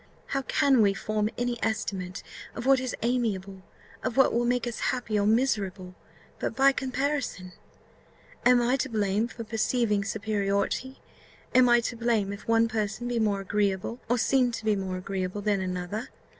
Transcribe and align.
How 0.33 0.41
can 0.41 0.81
we 0.81 0.95
form 0.95 1.29
any 1.37 1.63
estimate 1.63 2.23
of 2.55 2.65
what 2.65 2.79
is 2.79 2.95
amiable, 3.03 3.61
of 4.03 4.17
what 4.17 4.33
will 4.33 4.45
make 4.45 4.65
us 4.65 4.79
happy 4.89 5.19
or 5.19 5.27
miserable, 5.27 5.93
but 6.39 6.55
by 6.55 6.71
comparison? 6.71 7.51
Am 8.43 8.63
I 8.63 8.77
to 8.77 8.89
blame 8.89 9.27
for 9.27 9.43
perceiving 9.43 10.03
superiority? 10.03 10.99
Am 11.53 11.69
I 11.69 11.81
to 11.81 11.95
blame 11.95 12.33
if 12.33 12.47
one 12.47 12.67
person 12.67 13.07
be 13.07 13.19
more 13.19 13.41
agreeable, 13.41 13.99
or 14.09 14.17
seem 14.17 14.51
to 14.53 14.65
be 14.65 14.75
more 14.75 14.97
agreeable, 14.97 15.41
than 15.43 15.61
another? 15.61 16.09